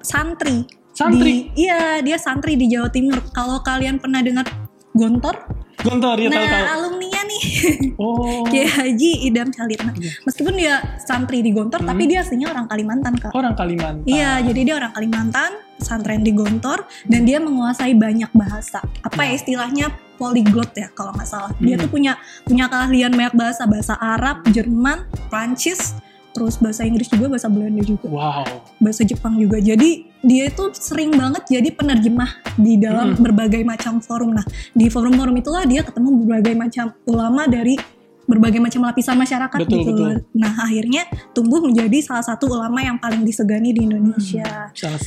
santri. 0.00 0.66
Santri? 0.90 1.52
Di- 1.52 1.68
iya, 1.68 2.00
dia 2.00 2.16
santri 2.16 2.54
di 2.54 2.66
Jawa 2.66 2.88
Timur. 2.88 3.20
Kalau 3.30 3.60
kalian 3.60 3.98
pernah 3.98 4.18
dengar 4.18 4.46
Gontor, 4.90 5.36
Gontor, 5.78 6.16
ya 6.16 6.26
nah 6.26 6.40
tahu 6.40 6.48
tahu. 6.48 6.66
alumninya 6.72 7.20
nih 7.22 7.42
Oh, 8.00 8.46
Kiai 8.46 8.64
Haji 8.64 9.10
Idam 9.24 9.50
Khalid. 9.50 9.80
Nah, 9.82 9.92
Iya. 9.92 10.12
meskipun 10.24 10.54
dia 10.54 10.74
santri 10.98 11.40
di 11.40 11.50
Gontor, 11.50 11.78
Hmm. 11.78 11.90
tapi 11.90 12.06
dia 12.06 12.20
aslinya 12.20 12.48
orang 12.48 12.64
Kalimantan 12.64 13.12
kak. 13.14 13.30
orang 13.30 13.52
Kalimantan. 13.52 14.02
Iya, 14.04 14.40
jadi 14.40 14.60
dia 14.62 14.74
orang 14.74 14.90
Kalimantan, 14.90 15.50
pesantren 15.76 16.20
di 16.20 16.32
Gontor, 16.32 16.80
dan 17.04 17.22
dia 17.22 17.36
menguasai 17.38 17.92
banyak 17.92 18.32
bahasa. 18.32 18.80
Apa 19.00 19.20
ya 19.22 19.32
istilahnya 19.34 19.92
polyglot 20.16 20.72
ya 20.74 20.88
kalau 20.92 21.12
nggak 21.12 21.28
salah. 21.28 21.52
Dia 21.60 21.76
Hmm. 21.76 21.86
tuh 21.86 21.90
punya 21.92 22.12
punya 22.42 22.66
keahlian 22.66 23.12
banyak 23.12 23.34
bahasa, 23.36 23.62
bahasa 23.64 23.94
Arab, 23.96 24.42
Jerman, 24.48 25.04
Prancis, 25.28 25.94
terus 26.32 26.60
bahasa 26.60 26.84
Inggris 26.84 27.08
juga, 27.08 27.32
bahasa 27.32 27.48
Belanda 27.48 27.80
juga, 27.80 28.12
Wow, 28.12 28.44
bahasa 28.76 29.08
Jepang 29.08 29.40
juga. 29.40 29.56
Jadi 29.56 30.04
dia 30.20 30.52
itu 30.52 30.68
sering 30.76 31.16
banget 31.16 31.48
jadi 31.48 31.72
penerjemah 31.72 32.28
di 32.60 32.76
dalam 32.76 33.16
Hmm. 33.16 33.22
berbagai 33.24 33.64
macam 33.64 34.04
forum. 34.04 34.36
Nah, 34.36 34.44
di 34.72 34.92
forum-forum 34.92 35.32
itulah 35.38 35.64
dia 35.64 35.80
ketemu 35.80 36.24
berbagai 36.24 36.52
macam 36.52 36.92
ulama 37.08 37.48
dari 37.48 37.80
berbagai 38.26 38.58
macam 38.58 38.82
lapisan 38.82 39.14
masyarakat 39.14 39.58
Betul, 39.62 39.78
gitu. 39.80 39.90
betul. 39.94 40.12
Nah, 40.34 40.52
akhirnya 40.60 41.02
tumbuh 41.30 41.62
menjadi 41.62 41.98
salah 42.02 42.22
satu 42.22 42.50
ulama 42.50 42.78
yang 42.78 42.98
paling 42.98 43.22
disegani 43.22 43.70
di 43.70 43.86
Indonesia. 43.86 44.70
salah, 44.74 45.00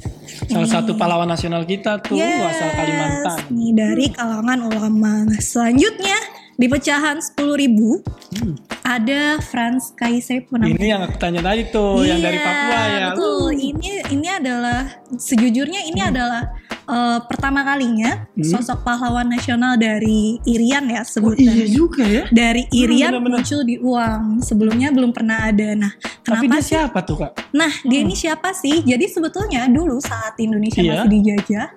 salah 0.47 0.69
satu 0.69 0.95
pahlawan 0.95 1.27
nasional 1.27 1.63
kita 1.63 1.99
tuh 1.99 2.15
Yes, 2.15 2.55
asal 2.55 2.69
Kalimantan. 2.73 3.37
Nih 3.51 3.71
dari 3.71 4.05
kalangan 4.09 4.59
ulama. 4.63 5.27
Nah, 5.27 5.39
selanjutnya 5.39 6.15
di 6.55 6.67
pecahan 6.67 7.19
10.000 7.19 8.03
Hmm. 8.29 8.55
ada 8.83 9.39
Franz 9.39 9.91
Kaisepo 9.93 10.55
namanya. 10.55 10.75
Ini 10.75 10.85
yang 10.87 11.01
aku 11.03 11.15
tanya 11.17 11.41
tadi 11.41 11.61
tuh, 11.67 12.03
yang 12.03 12.19
dari 12.19 12.35
Iya, 12.35 12.45
Papua 12.45 12.81
ya. 12.87 13.07
Betul. 13.11 13.51
Ini 13.53 13.89
ini 14.09 14.27
adalah 14.27 14.79
sejujurnya 15.11 15.81
ini 15.85 16.01
adalah 16.01 16.43
eh, 16.89 17.19
pertama 17.23 17.61
kalinya 17.61 18.25
Hmm. 18.33 18.41
sosok 18.43 18.81
pahlawan 18.81 19.29
nasional 19.29 19.77
dari 19.77 20.41
Irian 20.43 20.89
ya 20.89 21.01
Oh, 21.01 21.05
sebutan. 21.05 21.45
iya 21.45 21.65
juga 21.65 22.01
ya. 22.01 22.25
Dari 22.27 22.65
Irian 22.71 23.13
benar-benar. 23.13 23.45
muncul 23.45 23.61
di 23.61 23.75
uang. 23.77 24.41
Sebelumnya 24.41 24.89
belum 24.89 25.11
pernah 25.11 25.45
ada. 25.45 25.77
Nah, 25.77 25.93
Tapi 26.25 26.45
kenapa 26.45 26.51
dia 26.51 26.61
sih? 26.61 26.69
siapa 26.73 26.99
tuh 27.01 27.17
kak? 27.19 27.31
Nah, 27.51 27.71
dia 27.83 27.99
ini 28.01 28.13
siapa 28.13 28.49
sih? 28.51 28.81
Jadi 28.81 29.05
sebetulnya 29.05 29.65
dulu 29.65 29.97
saat 29.99 30.33
Indonesia 30.37 30.79
Iya. 30.79 30.91
masih 30.99 31.09
dijajah, 31.11 31.67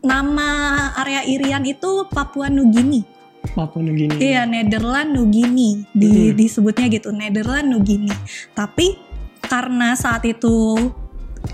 nama 0.00 0.48
area 0.96 1.24
Irian 1.24 1.64
itu 1.64 2.06
Papua 2.06 2.46
Nugini. 2.46 3.02
Papua 3.48 3.80
Nugini. 3.80 4.12
Iya, 4.14 4.44
Nederland 4.44 5.10
Nugini 5.10 5.82
di, 5.90 6.30
Hmm. 6.30 6.36
disebutnya 6.36 6.86
gitu, 6.86 7.10
Nederland 7.10 7.66
Nugini. 7.66 8.12
Tapi 8.52 8.94
karena 9.42 9.94
saat 9.94 10.22
itu 10.22 10.76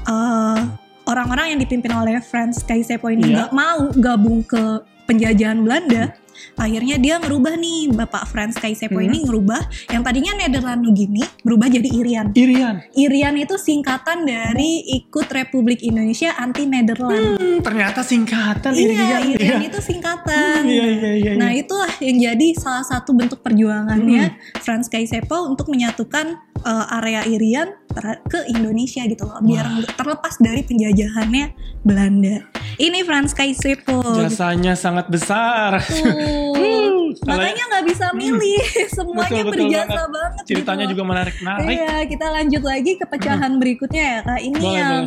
eh, 0.05 0.59
orang-orang 1.05 1.57
yang 1.57 1.61
dipimpin 1.61 1.93
oleh 1.93 2.21
Franz 2.21 2.61
Kaisepo 2.61 3.09
ini 3.09 3.29
Iya. 3.29 3.35
nggak 3.47 3.51
mau 3.53 3.81
gabung 3.95 4.41
ke 4.41 4.63
penjajahan 5.05 5.61
Belanda, 5.61 6.17
akhirnya 6.57 6.97
dia 6.97 7.21
ngerubah 7.21 7.55
nih 7.55 7.93
Bapak 7.93 8.25
Franz 8.25 8.57
Kaisepo 8.57 8.97
Hmm. 8.97 9.07
ini 9.07 9.21
ngerubah 9.23 9.61
yang 9.91 10.01
tadinya 10.01 10.33
Nederland 10.35 10.81
Nugini 10.81 11.21
berubah 11.43 11.69
jadi 11.69 11.85
Irian. 11.87 12.33
Irian. 12.33 12.81
Irian 12.97 13.37
itu 13.37 13.55
singkatan 13.55 14.25
dari 14.25 14.81
ikut 14.97 15.29
Republik 15.29 15.81
Indonesia 15.81 16.33
anti 16.35 16.65
Nederland. 16.65 17.37
Hmm, 17.37 17.59
ternyata 17.61 18.01
singkatan 18.01 18.73
Iya, 18.73 18.81
Irian. 18.81 19.21
Irian 19.31 19.61
Iya. 19.61 19.69
itu 19.69 19.79
singkatan. 19.79 20.61
Iya, 20.65 20.85
iya, 20.91 21.13
iya, 21.15 21.33
Nah, 21.37 21.53
iya. 21.53 21.61
itulah 21.61 21.93
yang 22.01 22.17
jadi 22.19 22.47
salah 22.57 22.83
satu 22.83 23.13
bentuk 23.13 23.45
perjuangannya 23.45 24.25
Hmm. 24.33 24.59
Franz 24.59 24.89
Kaisepo 24.89 25.45
untuk 25.45 25.69
menyatukan 25.69 26.33
uh, 26.65 26.97
area 26.97 27.29
Irian 27.29 27.77
ke 28.25 28.39
Indonesia 28.49 29.03
gitu 29.03 29.23
loh, 29.23 29.39
biar 29.39 29.65
Wah. 29.65 29.87
terlepas 29.95 30.35
dari 30.37 30.61
penjajahannya 30.61 31.55
Belanda. 31.81 32.43
Ini 32.75 33.03
Franz 33.03 33.31
Kaisepo. 33.31 34.03
Jasanya 34.19 34.75
sangat 34.75 35.07
besar. 35.07 35.79
Uh, 35.79 37.15
kalau- 37.23 37.39
Makanya 37.39 37.63
nggak 37.71 37.85
bisa 37.87 38.07
milih, 38.13 38.63
semuanya 38.97 39.43
Betul, 39.43 39.47
betul 39.47 39.67
berjasa 39.71 39.87
banget. 39.87 40.11
banget. 40.11 40.43
Ceritanya 40.45 40.85
gitu 40.85 40.93
juga 40.93 41.03
menarik-menarik. 41.07 41.67
Iya, 41.71 41.95
kita 42.05 42.27
lanjut 42.29 42.63
lagi 42.63 42.93
ke 42.95 43.07
pecahan 43.07 43.53
berikutnya 43.57 44.03
ya 44.03 44.19
kak. 44.23 44.41
Ini 44.41 44.59
Boleh, 44.59 44.75
yang 44.75 45.07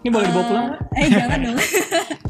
Ini 0.00 0.08
boleh 0.08 0.26
dibawa 0.26 0.40
eh, 0.40 0.48
pulang 0.48 0.64
nggak? 0.64 0.80
Eh 0.94 1.08
jangan 1.10 1.38
dong. 1.42 1.58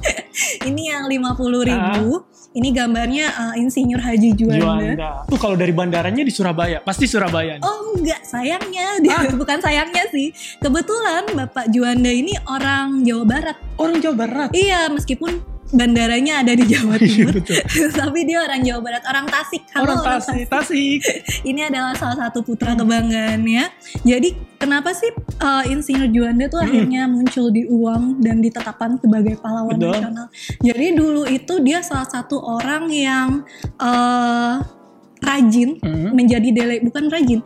ini 0.69 0.83
yang 0.89 1.05
50.000 1.07 1.71
ribu. 1.71 2.07
Ini 2.51 2.75
gambarnya 2.75 3.27
eh, 3.31 3.63
Insinyur 3.63 4.03
Haji 4.03 4.35
Juanda. 4.35 4.59
Juanda. 4.59 5.11
Tuh 5.31 5.39
kalau 5.39 5.55
dari 5.55 5.71
bandaranya 5.71 6.27
di 6.27 6.35
Surabaya, 6.35 6.83
pasti 6.83 7.07
Surabaya. 7.07 7.63
nih. 7.63 7.63
Oh 7.63 7.95
enggak, 7.95 8.27
sayangnya 8.27 8.99
dia 8.99 9.31
bukan 9.39 9.63
sayangnya 9.63 10.11
sih. 10.11 10.35
Kebetulan 10.59 11.31
Bapak 11.31 11.71
Juanda 11.71 12.11
ini 12.11 12.35
orang 12.51 13.07
Jawa 13.07 13.23
Barat. 13.23 13.57
Orang 13.79 14.03
Jawa 14.03 14.27
Barat. 14.27 14.51
Iya, 14.51 14.91
meskipun 14.91 15.39
bandaranya 15.71 16.43
ada 16.43 16.53
di 16.55 16.65
Jawa 16.67 16.99
Iya 17.01 17.31
Timur. 17.31 17.35
Tapi 18.03 18.19
dia 18.27 18.43
orang 18.43 18.61
Jawa 18.61 18.81
Barat, 18.83 19.03
orang 19.07 19.27
Tasik. 19.27 19.63
Halo, 19.71 19.95
Orang 19.95 20.03
Tasik, 20.03 20.47
Tasik. 20.47 21.01
Ini 21.51 21.71
adalah 21.71 21.95
salah 21.95 22.19
satu 22.19 22.43
putra 22.43 22.75
kebanggaannya. 22.75 23.65
Jadi 24.03 24.29
kenapa 24.59 24.91
sih 24.93 25.11
uh, 25.41 25.65
Insinyur 25.67 26.11
Juanda 26.11 26.47
tuh 26.47 26.61
Hmm. 26.61 26.69
akhirnya 26.69 27.03
muncul 27.07 27.49
di 27.49 27.65
uang 27.65 28.21
dan 28.21 28.39
ditetapkan 28.39 29.01
sebagai 29.01 29.39
pahlawan 29.39 29.75
Betul. 29.75 29.91
nasional? 29.97 30.27
Jadi 30.61 30.87
dulu 30.93 31.23
itu 31.25 31.55
dia 31.63 31.81
salah 31.81 32.07
satu 32.07 32.37
orang 32.37 32.91
yang 32.91 33.29
uh, 33.79 34.61
rajin 35.21 35.77
Hmm. 35.81 36.13
menjadi 36.13 36.49
dele 36.51 36.77
bukan 36.81 37.09
rajin 37.09 37.41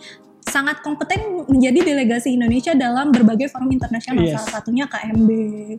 sangat 0.55 0.79
kompeten 0.87 1.19
menjadi 1.51 1.83
delegasi 1.83 2.39
Indonesia 2.39 2.79
dalam 2.79 3.11
berbagai 3.11 3.51
forum 3.51 3.75
internasional 3.75 4.23
Yes. 4.23 4.39
salah 4.39 4.63
satunya 4.63 4.87
KMB 4.87 5.29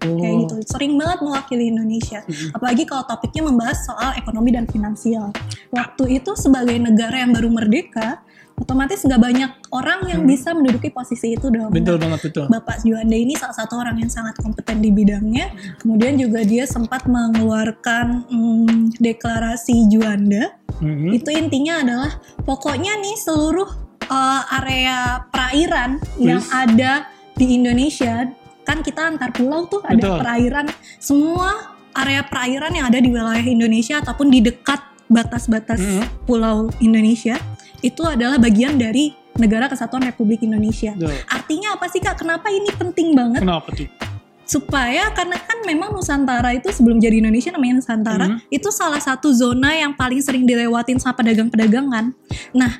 kayak 0.03 0.34
Oh. 0.36 0.39
gitu 0.44 0.55
sering 0.67 1.00
banget 1.00 1.24
mewakili 1.24 1.72
Indonesia 1.72 2.20
Hmm. 2.27 2.51
apalagi 2.51 2.84
kalau 2.84 3.08
topiknya 3.08 3.48
membahas 3.48 3.88
soal 3.88 4.12
ekonomi 4.20 4.51
dan 4.51 4.67
finansial 4.67 5.32
waktu 5.72 6.20
itu 6.20 6.36
sebagai 6.36 6.75
negara 6.75 7.24
yang 7.24 7.32
baru 7.32 7.48
merdeka 7.48 8.20
otomatis 8.55 9.03
nggak 9.03 9.20
banyak 9.20 9.51
orang 9.72 10.00
yang 10.08 10.22
Hmm. 10.24 10.32
bisa 10.32 10.51
menduduki 10.51 10.88
posisi 10.88 11.36
itu 11.36 11.48
dong 11.48 11.72
Betul 11.72 11.96
banget 11.96 12.20
betul. 12.24 12.48
Bapak 12.48 12.84
Juanda 12.84 13.15
ini 13.15 13.36
salah 13.36 13.51
satu 13.51 13.75
orang 13.75 14.00
yang 14.00 14.08
sangat 14.08 14.39
kompeten 14.39 14.79
di 14.79 14.96
bidangnya. 14.96 15.51
Kemudian 15.75 16.15
juga 16.15 16.39
dia 16.39 16.63
sempat 16.63 17.03
mengeluarkan 17.03 18.24
hmm, 18.32 18.96
deklarasi 18.96 19.91
Juanda. 19.91 20.55
Mhm. 20.79 21.12
Itu 21.12 21.29
intinya 21.32 21.84
adalah 21.84 22.12
pokoknya 22.48 22.96
nih 22.96 23.15
seluruh 23.20 23.85
uh, 24.07 24.41
area 24.55 24.97
perairan 25.27 25.97
yang 26.17 26.41
Wis. 26.41 26.51
ada 26.51 27.09
di 27.33 27.55
Indonesia 27.55 28.29
kan 28.63 28.81
kita 28.81 29.05
antar 29.05 29.29
pulau 29.29 29.67
tuh 29.67 29.85
ada 29.85 29.93
Betul. 29.95 30.17
perairan. 30.25 30.65
Semua 30.97 31.50
area 31.93 32.25
perairan 32.25 32.74
yang 32.74 32.89
ada 32.89 32.97
di 32.97 33.07
wilayah 33.07 33.45
Indonesia 33.45 34.01
ataupun 34.01 34.27
di 34.27 34.41
dekat 34.41 34.81
batas-batas 35.05 35.77
Mhm. 35.77 36.25
pulau 36.25 36.74
Indonesia 36.79 37.38
itu 37.79 38.01
adalah 38.01 38.41
bagian 38.41 38.75
dari 38.75 39.13
Negara 39.35 39.67
Kesatuan 39.67 40.01
Republik 40.01 40.41
Indonesia. 40.41 40.95
Betul. 40.95 41.13
Artinya 41.27 41.75
apa 41.75 41.85
sih 41.91 42.00
kak? 42.00 42.17
Kenapa 42.17 42.47
ini 42.50 42.71
penting 42.71 43.13
banget? 43.13 43.43
Kenapa 43.43 43.69
tuh? 43.69 43.85
Supaya 44.45 45.09
karena 45.12 45.35
kan 45.35 45.62
memang 45.62 45.91
Nusantara 45.91 46.53
itu 46.53 46.69
sebelum 46.69 46.97
jadi 46.97 47.17
Indonesia 47.17 47.50
namanya 47.50 47.81
Nusantara 47.81 48.25
Mhm. 48.29 48.47
itu 48.47 48.69
salah 48.69 48.97
satu 48.97 49.29
zona 49.29 49.74
yang 49.74 49.91
paling 49.91 50.21
sering 50.21 50.45
dilewatin 50.45 50.97
sama 50.97 51.17
pedagang-pedagangan. 51.17 52.13
Nah 52.53 52.71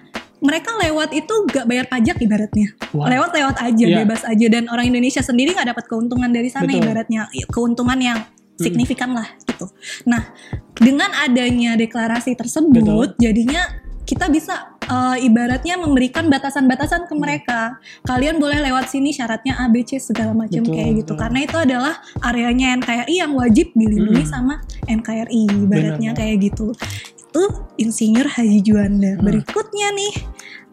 mereka 0.46 0.72
lewat 0.78 1.10
itu 1.12 1.34
gak 1.50 1.66
bayar 1.66 1.90
pajak 1.90 2.22
ibaratnya, 2.22 2.72
lewat-lewat 2.94 3.58
aja, 3.60 3.86
Iya. 3.86 3.98
bebas 4.06 4.22
aja 4.24 4.48
dan 4.48 4.70
orang 4.70 4.88
Indonesia 4.88 5.20
sendiri 5.20 5.52
nggak 5.52 5.74
dapat 5.74 5.86
keuntungan 5.90 6.30
dari 6.30 6.48
sana 6.48 6.70
Betul. 6.70 6.86
ibaratnya, 6.86 7.22
keuntungan 7.50 7.98
yang 7.98 8.20
signifikan 8.56 9.12
lah 9.12 9.28
gitu. 9.44 9.68
Nah 10.06 10.32
dengan 10.72 11.12
adanya 11.18 11.76
deklarasi 11.76 12.38
tersebut, 12.38 12.86
Betul. 12.86 13.18
jadinya 13.18 13.66
kita 14.06 14.30
bisa 14.30 14.78
eh, 14.86 15.18
ibaratnya 15.26 15.82
memberikan 15.82 16.30
batasan-batasan 16.30 17.10
ke 17.10 17.14
mereka. 17.18 17.82
Kalian 18.06 18.38
boleh 18.38 18.62
lewat 18.62 18.94
sini 18.94 19.10
syaratnya 19.10 19.58
A, 19.58 19.66
B, 19.66 19.82
C 19.82 19.98
segala 19.98 20.30
macam 20.30 20.62
kayak 20.62 21.02
gitu. 21.02 21.18
betul. 21.18 21.26
Karena 21.26 21.40
itu 21.42 21.58
adalah 21.58 21.94
areanya 22.22 22.78
NKRI 22.78 23.16
yang 23.18 23.34
wajib 23.34 23.74
dilindungi 23.74 24.22
Mm. 24.22 24.30
sama 24.30 24.62
NKRI 24.86 25.50
ibaratnya 25.66 26.14
Benar. 26.14 26.22
kayak 26.22 26.36
gitu. 26.38 26.70
Itu 27.18 27.44
Insinyur 27.76 28.30
Haji 28.30 28.60
Juanda. 28.62 29.18
Hmm. 29.18 29.26
Berikutnya 29.26 29.90
nih 29.92 30.14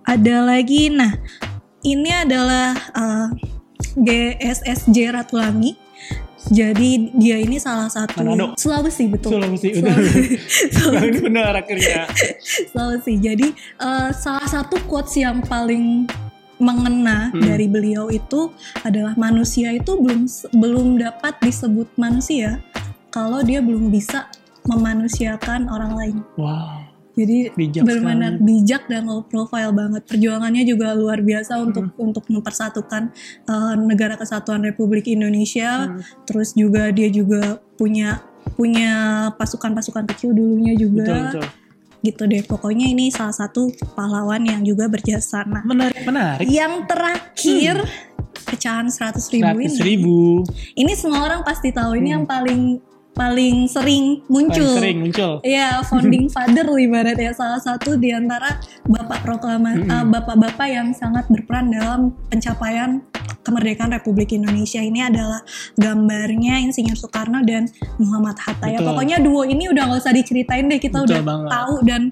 ada 0.06 0.36
lagi 0.44 0.90
nah 0.90 1.14
ini 1.82 2.10
adalah 2.14 2.74
eh, 2.94 3.28
GSSJ 3.98 4.98
Ratulangi. 5.12 5.74
Jadi 6.42 7.14
dia 7.14 7.38
ini 7.38 7.62
salah 7.62 7.86
satu 7.86 8.18
Manado. 8.18 8.58
Sulawesi 8.58 9.06
betul. 9.06 9.38
Sulawesi 9.38 9.78
betul. 9.78 9.94
Sulawesi. 10.74 11.06
ini 11.14 11.18
benar 11.22 11.54
akhirnya. 11.54 12.10
Sulawesi. 12.74 13.14
Jadi 13.22 13.54
eh, 13.78 14.10
salah 14.10 14.46
satu 14.46 14.78
quotes 14.90 15.14
yang 15.18 15.38
paling 15.46 16.06
mengena 16.62 17.34
Hmm. 17.34 17.42
dari 17.42 17.66
beliau 17.66 18.06
itu 18.10 18.54
adalah 18.86 19.18
manusia 19.18 19.74
itu 19.74 19.98
belum 19.98 20.30
belum 20.54 20.88
dapat 21.02 21.34
disebut 21.42 21.90
manusia 21.98 22.62
kalau 23.10 23.42
dia 23.42 23.58
belum 23.58 23.90
bisa 23.90 24.30
memanusiakan 24.70 25.66
orang 25.66 25.92
lain. 25.98 26.16
Wow. 26.38 26.81
Jadi 27.12 27.52
Bijak 27.52 27.82
benar-benar 27.82 28.32
sekali. 28.34 28.46
bijak 28.48 28.82
dan 28.86 29.02
low 29.04 29.20
profile 29.22 29.68
banget. 29.70 30.02
Perjuangannya 30.04 30.62
juga 30.64 30.92
luar 30.92 31.20
biasa 31.20 31.52
Hmm. 31.54 31.64
untuk 31.66 31.84
untuk 31.96 32.24
mempersatukan 32.26 33.02
eh, 33.44 33.74
negara 33.78 34.14
kesatuan 34.14 34.62
Republik 34.62 35.04
Indonesia. 35.06 35.86
Hmm. 35.86 36.00
Terus 36.24 36.52
juga 36.52 36.88
dia 36.88 37.06
juga 37.06 37.40
punya 37.74 38.24
punya 38.52 38.92
pasukan-pasukan 39.32 40.04
kecil 40.08 40.32
dulunya 40.32 40.74
juga 40.74 41.04
Betul, 41.04 41.20
betul. 41.22 41.44
gitu 42.02 42.22
deh 42.26 42.42
pokoknya 42.42 42.86
ini 42.86 43.08
salah 43.08 43.32
satu 43.32 43.66
pahlawan 43.92 44.42
yang 44.42 44.60
juga 44.60 44.88
berjasa 44.88 45.46
nah 45.46 45.62
Menarik, 45.62 46.02
menarik. 46.02 46.42
yang 46.44 46.82
terakhir 46.84 47.86
pecahan 48.44 48.90
100 48.90 49.14
ribu 49.30 49.46
Seratus 49.46 49.72
ini 49.72 49.86
ribu. 49.86 50.42
ini 50.74 50.92
semua 50.92 51.22
orang 51.22 51.42
pasti 51.42 51.70
tahu 51.70 51.94
ini 51.94 52.10
Hmm. 52.10 52.14
yang 52.18 52.24
paling 52.24 52.60
paling 53.12 53.68
sering 53.68 54.24
Paling 54.24 54.32
muncul 54.32 54.68
sering 54.76 54.98
muncul. 55.04 55.32
Iya, 55.44 55.84
founding 55.84 56.26
father 56.34 56.64
ibaratnya 56.64 57.32
salah 57.36 57.60
satu 57.60 58.00
di 58.00 58.10
antara 58.12 58.56
bapak 58.88 59.20
proklamasi 59.24 59.84
Mm-mm. 59.84 60.08
bapak-bapak 60.08 60.68
yang 60.68 60.88
sangat 60.96 61.28
berperan 61.28 61.68
dalam 61.72 62.16
pencapaian 62.32 63.04
kemerdekaan 63.42 63.92
Republik 63.94 64.32
Indonesia 64.34 64.80
ini 64.80 65.02
adalah 65.02 65.42
gambarnya 65.76 66.62
Insinyur 66.62 66.96
Soekarno 66.96 67.42
dan 67.42 67.68
Muhammad 67.98 68.38
Hatta 68.38 68.70
ya. 68.70 68.78
Betul. 68.78 68.88
Pokoknya 68.94 69.16
duo 69.18 69.42
ini 69.44 69.68
udah 69.68 69.82
nggak 69.90 70.00
usah 70.02 70.14
diceritain 70.14 70.66
deh, 70.66 70.78
kita 70.78 71.02
Betul 71.02 71.08
udah 71.10 71.20
banget. 71.22 71.50
tahu 71.50 71.74
dan 71.84 72.02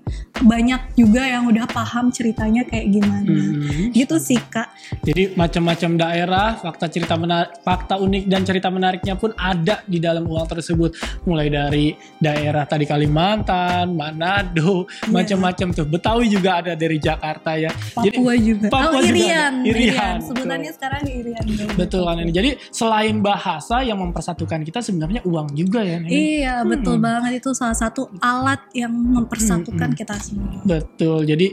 banyak 0.40 0.80
juga 0.96 1.22
yang 1.25 1.44
udah 1.46 1.64
paham 1.70 2.08
ceritanya 2.10 2.62
kayak 2.66 2.87
gimana. 2.90 3.28
Hmm. 3.30 3.92
Gitu 3.92 4.16
sih 4.18 4.40
Kak. 4.40 4.68
Jadi 5.06 5.37
macam-macam 5.37 5.90
daerah, 5.96 6.49
fakta 6.58 6.87
cerita 6.90 7.14
menarik, 7.14 7.60
fakta 7.62 8.00
unik 8.00 8.25
dan 8.26 8.42
cerita 8.42 8.68
menariknya 8.72 9.14
pun 9.14 9.30
ada 9.37 9.84
di 9.84 9.99
dalam 10.00 10.25
uang 10.25 10.46
tersebut. 10.49 10.96
Mulai 11.28 11.49
dari 11.52 11.87
daerah 12.18 12.64
tadi 12.64 12.84
Kalimantan, 12.88 13.92
Manado, 13.94 14.88
Iya. 14.88 15.12
macam-macam 15.12 15.68
tuh. 15.76 15.87
Betawi 15.87 16.26
juga 16.30 16.62
ada 16.64 16.72
dari 16.75 16.96
Jakarta 16.99 17.54
ya. 17.54 17.70
Jadi 18.00 18.16
Papua 18.18 18.34
juga. 18.37 18.66
Papua 18.70 18.99
oh, 18.99 19.02
juga 19.02 19.08
Irian. 19.12 19.52
ada. 19.60 19.68
Irian, 19.68 20.16
Sebutannya 20.25 20.72
sekarang 20.72 21.02
Irian. 21.21 21.45
betul 21.75 22.03
kan 22.03 22.17
ini. 22.17 22.31
Jadi 22.31 22.50
selain 22.69 23.21
bahasa 23.21 23.81
yang 23.81 23.99
mempersatukan 23.99 24.61
kita 24.62 24.81
sebenarnya 24.81 25.21
uang 25.23 25.53
juga 25.53 25.81
ya. 25.81 25.99
Neni? 25.99 26.41
Iya, 26.41 26.65
betul 26.65 26.97
Hmm. 26.97 27.05
banget 27.05 27.33
itu 27.39 27.50
salah 27.53 27.75
satu 27.75 28.09
alat 28.19 28.61
yang 28.73 28.91
mempersatukan 28.91 29.77
Hmm, 29.77 29.93
hmm. 29.93 30.00
kita 30.00 30.15
semua. 30.17 30.61
Betul. 30.62 31.25
Jadi 31.25 31.47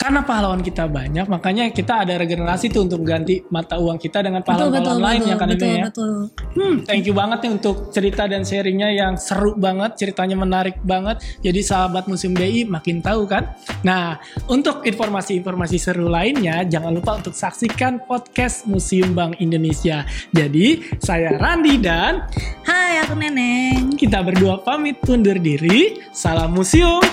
karena 0.00 0.24
pahlawan 0.24 0.64
kita 0.64 0.88
banyak, 0.88 1.28
makanya 1.28 1.68
kita 1.68 2.08
ada 2.08 2.16
regenerasi 2.16 2.72
tuh 2.72 2.88
untuk 2.88 3.04
ganti 3.04 3.44
mata 3.52 3.76
uang 3.76 4.00
kita 4.00 4.24
dengan 4.24 4.40
betul, 4.40 4.72
pahlawan-pahlawan 4.72 5.04
lain 5.04 5.20
betul, 5.20 5.28
ya 5.28 5.36
kan 5.36 5.48
betul, 5.52 5.60
ini 5.60 5.76
ya. 5.76 5.84
betul. 5.92 6.12
Hmm, 6.56 6.74
thank 6.88 7.04
you 7.04 7.12
banget 7.12 7.38
nih 7.44 7.52
untuk 7.60 7.76
cerita 7.92 8.24
dan 8.24 8.40
sharingnya 8.40 8.88
yang 8.96 9.20
seru 9.20 9.52
banget, 9.60 10.00
ceritanya 10.00 10.40
menarik 10.40 10.80
banget. 10.80 11.20
Jadi 11.44 11.60
sahabat 11.60 12.08
Museum 12.08 12.32
BI 12.32 12.64
makin 12.64 13.04
tahu 13.04 13.28
kan. 13.28 13.52
Nah, 13.84 14.16
untuk 14.48 14.88
informasi-informasi 14.88 15.76
seru 15.76 16.08
lainnya, 16.08 16.64
jangan 16.64 16.96
lupa 16.96 17.20
untuk 17.20 17.36
saksikan 17.36 18.00
podcast 18.08 18.64
Museum 18.64 19.12
Bank 19.12 19.36
Indonesia. 19.44 20.08
Jadi, 20.32 20.96
saya 20.96 21.36
Randi 21.36 21.76
dan 21.76 22.24
Hai, 22.64 23.04
aku 23.04 23.20
Neneng. 23.20 24.00
kita 24.00 24.24
berdua 24.24 24.64
pamit 24.64 24.96
undur 25.04 25.36
diri. 25.36 26.00
Salam 26.08 26.56
museum, 26.56 27.04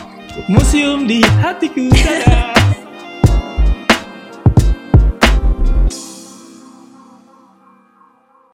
museum 0.47 1.03
di 1.03 1.19
hatiku. 1.43 1.91
Dadah. 1.91 2.47